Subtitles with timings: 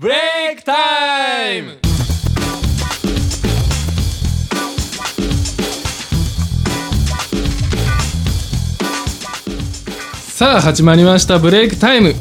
[0.00, 1.78] ブレイクタイム。
[10.28, 11.40] さあ始まりました。
[11.40, 12.14] ブレイクタイム。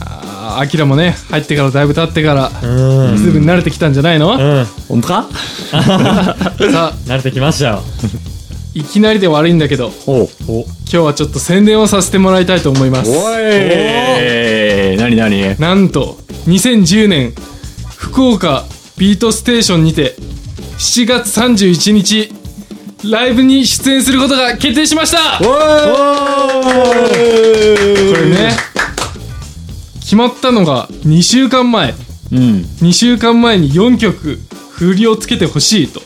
[0.00, 3.16] あーアキラもね入ってからだいぶ経ってからうん。
[3.18, 4.64] ずいぶん慣れてきたんじゃないの、うん。
[4.88, 5.28] 本当か？
[5.70, 7.82] さあ慣れてきましたよ。
[8.72, 10.28] いきなりで悪いんだけどおう。
[10.48, 10.60] お。
[10.62, 13.10] 今日はちょっと宣伝をさせてもらいたいと思います。
[13.10, 14.96] おい。
[14.96, 17.32] なになになんと2010年
[17.96, 18.64] 福岡
[18.98, 20.14] ビートステーションにて
[20.78, 22.32] 7月31日
[23.10, 25.38] ライブに出演することが決定しました。
[25.38, 25.44] こ
[28.14, 28.56] れね
[30.00, 31.94] 決まったのが2週間前
[32.32, 32.64] うん。
[32.80, 34.38] 2週間前に4曲
[34.70, 36.00] 振りをつけてほしいと。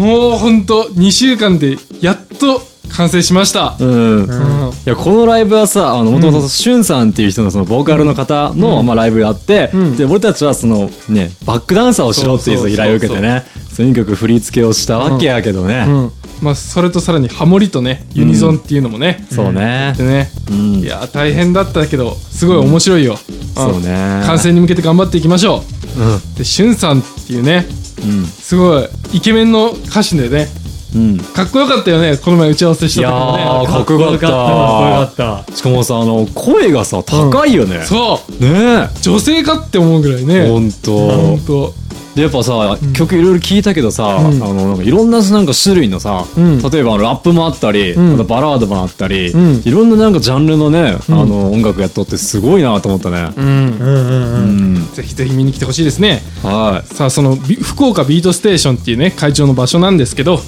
[0.00, 2.60] もうほんと2週間でやっと
[2.96, 3.88] 完成しました、うん。
[3.88, 4.68] うん。
[4.68, 4.70] うん。
[4.70, 9.96] いやこのライブはさあのもともとしゅんさんっていう人のそのボーカルの方の、まあ、ライブがあって、うん。
[9.96, 13.44] で俺たちはそのねバックダンサーをしろっていう依頼を受けてね
[13.76, 16.12] とにかく振り付けをしたわけやけどね、うん。
[16.42, 19.94] まあ、それとさらにハモリとねユニゾンっていうのもね、そうね。
[19.96, 20.30] でね。
[20.50, 20.56] うん。
[20.76, 23.16] いやー大変だったけどすごい面白いよ、
[23.54, 24.22] そうね。
[24.26, 25.62] 完成に向けて頑張っていきましょ
[25.98, 26.02] う。
[26.02, 26.16] ん。
[26.16, 27.66] うでしゅんさんっていうね
[28.02, 28.24] うん。
[28.24, 30.48] すごいイケメンの歌手でね
[30.94, 31.18] うん。
[31.18, 33.44] かっこよかったよねこの前打ち合わせしいやた時もね。
[33.44, 34.18] ーかっこよかった。
[34.18, 38.42] かっこよかったしかもさあの声がさ高いよね、そう。
[38.44, 38.88] ね。
[39.02, 40.48] 女性かって思うぐらいえね。
[40.48, 40.96] ほんと。
[40.96, 41.74] ほんと。
[42.14, 44.06] でやっぱさ、曲いろいろ聞いたけどさ、ん。
[44.16, 46.62] あのなんかいろんななんか種類のさ、うん。
[46.62, 48.12] 例えばラップもあったり、ん。
[48.12, 49.62] またバラードもあったり、うん。
[49.66, 53.34] いろんななんかジャンルのね、あの音楽やっとってすごいなと思ったね。
[53.36, 54.74] うんうんうんううん。
[54.78, 56.22] ん、ぜひぜひ見に来てほしいですね。
[56.42, 60.40] はさあそのビ福岡ビートステーションっていうね会場の場所なんですけど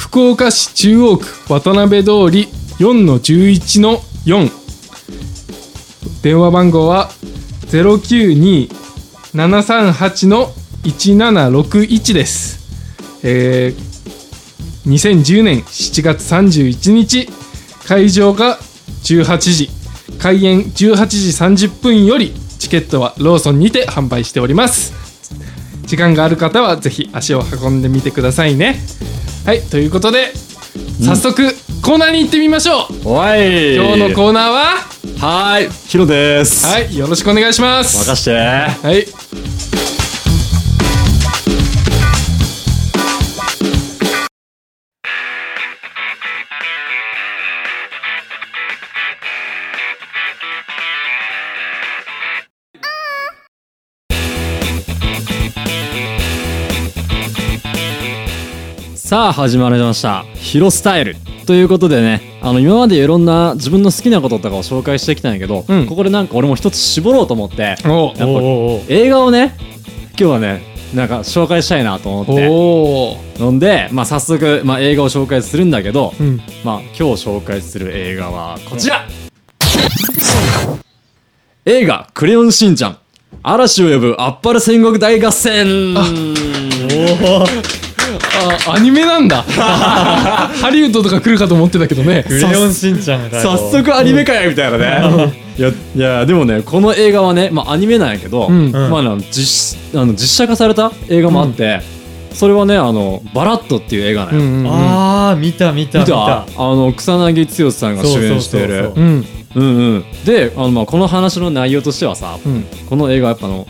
[0.00, 2.46] 福岡市中央区渡辺通り
[2.78, 4.50] 4の11の4
[6.22, 7.10] 電話番号は
[7.66, 10.46] 092-738の
[10.84, 12.58] 1761です。
[13.22, 13.90] えー
[14.86, 17.28] 2010年7月31日
[17.86, 18.56] 会場が
[19.04, 19.68] 18時
[20.18, 21.28] 開演18時
[21.68, 24.94] 30分よりチケットはローソンにて販売しております。
[25.86, 28.76] 時間がある方はぜひ足を運んでみてくださいね。
[29.44, 30.32] はいということで
[31.04, 31.52] 早速
[31.82, 33.74] コーナーに行ってみましょうい。
[33.74, 36.66] 今日のコーナーははーい、ヒロです。
[36.78, 36.84] い。
[36.84, 38.32] はいよろしくお願いします任して。
[38.32, 39.89] はい
[59.10, 60.22] さあ始まりました。
[60.34, 61.16] ヒロスタイル。
[61.44, 65.86] ということでねあの今までいろんな自分の好きなこととかを紹介してきたんやけど、うん。
[65.86, 68.74] ここでなんか俺も一つ絞ろうと思っておやっぱおうおう。
[68.74, 69.56] おう映画をね
[70.10, 70.62] 今日はね
[70.94, 72.48] なんか紹介したいなと思って。
[72.48, 76.40] おーので、まあ、早速、まあ、映画を紹介するんだけど、うん。
[76.64, 79.08] まあ、今日紹介する映画はこちら、
[81.64, 82.98] 映画「クレヨンしんちゃん」
[83.42, 85.96] 嵐を呼ぶあっぱれ戦国大合戦
[88.66, 89.42] あアニメなんだ。
[89.48, 92.24] ハリウッドとか来るかと思ってたけどね。
[92.26, 93.42] クレヨンしんちゃんだよ。
[93.42, 98.70] 早速アニメかよみたいなね、いやいやでもねこの映画はね、まあ、アニメなんやけど、うん。
[98.72, 101.80] まあ、あの実あの実写化された映画もあって、
[102.32, 104.66] それはねあのバラットっていう映画なんよ、うんうんうん。
[104.70, 106.16] あー見た見た見見た？
[106.16, 108.68] たあの草薙剛さんが主演している。
[108.68, 109.06] そうそうそうう。
[109.06, 109.26] ん。
[109.56, 109.64] うんう
[109.98, 110.04] ん。
[110.24, 112.64] であの、まあ、この話の内容としてはさ、うん。
[112.88, 113.66] この映画やっぱあの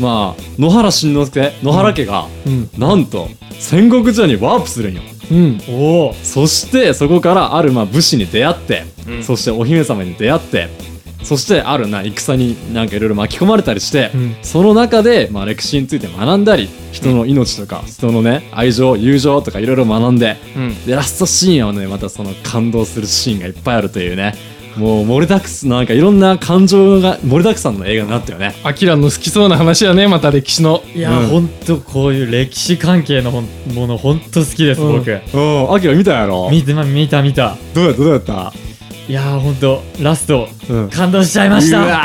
[0.00, 2.70] まあ野原しんのすけ野原家が、うん。
[2.78, 3.28] なんと
[3.58, 5.02] 戦国時代にワープするんよ。
[5.30, 5.60] うん。
[5.68, 8.84] おおそしてそこからあるまあ武士に出会って、
[9.22, 10.68] そしてお姫様に出会って
[11.22, 14.36] そしてあるな戦になんかいろいろ巻き込まれたりして、うん。
[14.42, 20.84] その中で、まあ、歴史について学んだり人の命とか人のね愛情友情とかいろいろ学んでうん。
[20.86, 24.34] でラストシーンはねまたその感動するシーンがいっぱいあるというね
[24.78, 28.54] もう盛りだくさんなんかいろんな感情が盛りだくさんの映画になったよね。
[28.64, 30.82] アキラの好きそうな話やねまた歴史の。
[30.94, 31.26] いや、うん。
[31.26, 33.42] ほんとこういう歴史関係のも
[33.86, 34.98] のほんと好きです、うん。
[34.98, 35.10] 僕。
[35.10, 35.74] うん。
[35.74, 36.48] アキラ見たやろ？
[36.50, 37.56] 見てま見た見た。
[37.74, 38.52] どうやったどうやった？
[39.08, 40.48] いやーほんとラスト。
[40.70, 40.88] うん。
[40.90, 42.02] 感動しちゃいましうわ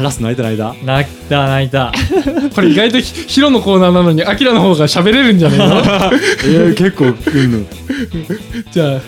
[0.00, 0.74] ラスト泣いた泣いた？
[0.84, 1.92] 泣いた泣いた。
[2.54, 5.64] これ意外とヒヒロのコーナーなのにアキラの方が喋れるんじゃないの？
[5.66, 7.66] い や結構来んの。
[8.70, 9.00] じゃあ。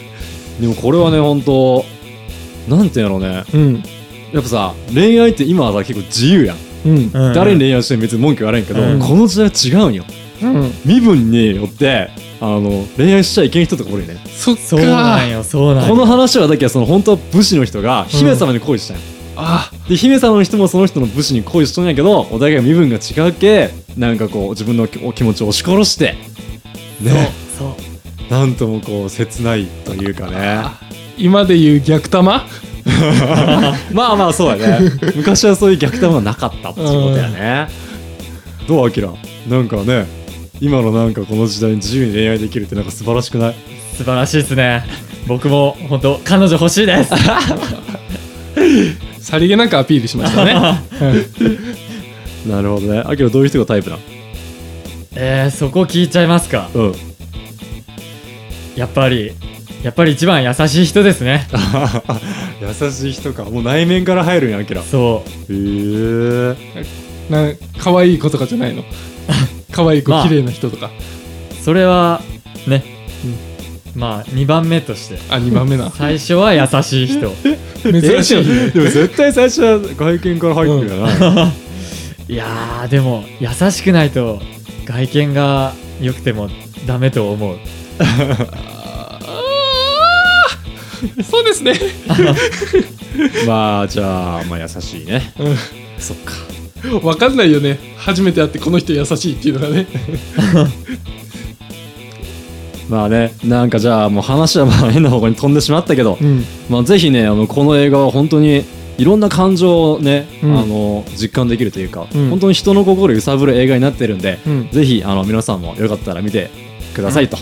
[0.61, 1.85] でもこれはね本当
[2.69, 3.45] なんてやろうね。
[3.53, 3.83] うん。
[4.33, 7.11] やっぱさ恋愛って今はさ結構自由やん、うん。
[7.13, 9.01] うん誰に恋愛しても別に文句言われんけど、うん。
[9.01, 10.05] この時代は違うんよ。
[10.43, 10.73] うん。
[10.85, 12.11] 身分によって
[12.41, 14.21] あの恋愛しちゃいけん人とかおるよね。
[14.27, 14.61] そっか。
[14.63, 15.95] そうなんよそうなんよ。
[15.95, 19.03] この話はだけどその本当は武士の人が姫様に恋したんよ、
[19.37, 19.71] あ。
[19.89, 26.15] で姫様の人もその人の武士に恋しとんやけどお互いが身分が違うけなんかこう自分のお気持ちを押し殺して
[27.01, 27.31] ね。
[27.59, 27.75] そ
[28.29, 30.61] うなんともこう切ないというかね
[31.19, 32.45] 今で言う逆玉？
[33.93, 34.91] まあまあそうやね。
[35.17, 37.69] 昔はそういう虐待はなかったっていうことやね。
[38.69, 39.11] どうあきら
[39.49, 40.07] なんかね
[40.61, 43.55] 今のなんかこの時代に自由に恋愛できるってなんか素晴らしくない？
[43.97, 44.85] 素晴らしいですね。
[45.27, 47.13] 僕も本当彼女欲しいです。
[49.21, 50.55] さりげなくアピールしましたね。
[52.47, 53.03] なるほどね。
[53.05, 53.99] あきらどういう人がタイプな
[55.17, 56.69] えー、そこ聞いちゃいますか。
[56.75, 56.95] うん。
[58.77, 59.33] やっぱり
[59.83, 61.47] やっぱり一番優しい人ですね。
[62.61, 63.45] 優しい人か。
[63.45, 65.31] もう内面から入るんやあきらへそう。
[65.53, 66.57] え。
[67.31, 68.85] な可愛い子とかじゃないの？
[69.71, 70.29] 可愛い子まあ。
[70.29, 70.91] 綺麗な人とか。
[71.63, 72.21] それは
[72.67, 72.85] ね、
[73.95, 75.19] まあ2番目として。
[75.31, 75.91] あ2番目な。
[75.97, 77.35] 最初は優しい人。
[77.83, 78.71] 珍しいね。
[78.71, 81.53] でも絶対最初は外見から入ってるよな、
[82.29, 84.41] いやーでも優しくないと
[84.85, 86.49] 外見が良くても
[86.87, 87.57] ダメと思う
[91.23, 91.75] そうですね。
[93.47, 95.33] まあじゃあまあ優しいね。
[95.39, 96.33] うそっか。
[96.89, 97.79] ん分かんないよね。
[97.97, 99.87] 初めて会ってこの人優しいっていうのがね。
[102.89, 106.45] まあねなんかじゃあもう話はまあ変な方向に飛んでしまったけど、うん。
[106.69, 108.65] まあ、ぜひねあのこの映画は本当に
[108.99, 110.59] いろんな感情をね、うん。
[110.59, 112.31] あの実感できるというか、うん。
[112.31, 114.69] 本当に人の心を揺さぶる映画になってるんで、うん。
[114.71, 116.51] ぜひあの皆さんもよかったら見て
[116.95, 117.37] くださいと、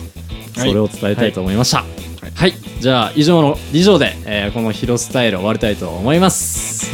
[0.54, 1.84] それを伝えたいと思いました。
[2.34, 6.92] はい、じゃあ以上の以上で、えーこのヒロスタイル終わりたいと思います。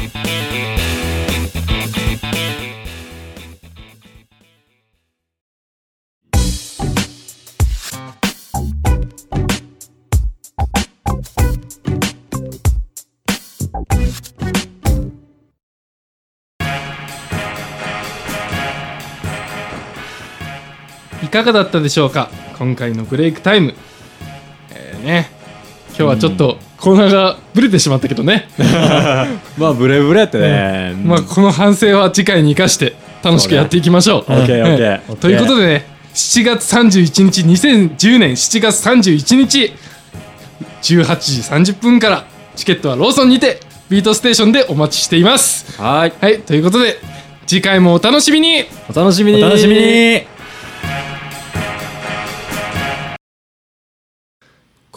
[21.22, 22.28] いかがだったでしょうか？
[22.60, 23.72] 今回のブレイクタイム。
[24.70, 25.30] えーね。
[25.88, 28.48] 今日はちょっとコーナーがブレてしまったけどね、
[29.56, 32.92] まあブレブレってね、まあこの反省は次回に生かして
[33.22, 34.32] 楽しくやっていきましょう。
[34.32, 34.90] オッケーオッケー。
[34.90, 39.72] はいということでね7月31日2010年7月31日
[40.82, 45.80] 18時30分からチケットはローソンにてビートステーションでお待ちしています。
[45.80, 46.12] はい。
[46.20, 46.98] はいということで
[47.46, 48.64] 次回もお楽しみに。
[48.94, 49.42] お楽しみに。
[49.42, 50.29] お楽しみに